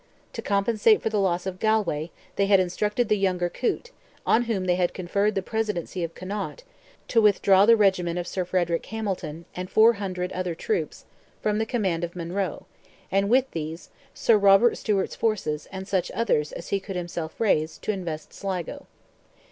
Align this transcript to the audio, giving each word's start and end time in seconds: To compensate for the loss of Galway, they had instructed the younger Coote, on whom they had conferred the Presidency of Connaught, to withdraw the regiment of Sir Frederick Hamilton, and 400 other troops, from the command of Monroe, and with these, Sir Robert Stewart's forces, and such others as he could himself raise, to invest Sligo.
To 0.33 0.41
compensate 0.41 0.99
for 0.99 1.09
the 1.11 1.19
loss 1.19 1.45
of 1.45 1.59
Galway, 1.59 2.09
they 2.35 2.47
had 2.47 2.59
instructed 2.59 3.07
the 3.07 3.19
younger 3.19 3.49
Coote, 3.49 3.91
on 4.25 4.45
whom 4.45 4.65
they 4.65 4.73
had 4.73 4.95
conferred 4.95 5.35
the 5.35 5.43
Presidency 5.43 6.03
of 6.03 6.15
Connaught, 6.15 6.63
to 7.09 7.21
withdraw 7.21 7.67
the 7.67 7.75
regiment 7.77 8.17
of 8.17 8.25
Sir 8.25 8.43
Frederick 8.43 8.83
Hamilton, 8.87 9.45
and 9.55 9.69
400 9.69 10.31
other 10.33 10.55
troops, 10.55 11.05
from 11.39 11.59
the 11.59 11.67
command 11.67 12.03
of 12.03 12.15
Monroe, 12.15 12.65
and 13.11 13.29
with 13.29 13.51
these, 13.51 13.91
Sir 14.15 14.39
Robert 14.39 14.75
Stewart's 14.75 15.15
forces, 15.15 15.67
and 15.71 15.87
such 15.87 16.09
others 16.15 16.51
as 16.51 16.69
he 16.69 16.79
could 16.79 16.95
himself 16.95 17.39
raise, 17.39 17.77
to 17.77 17.91
invest 17.91 18.33
Sligo. 18.33 18.87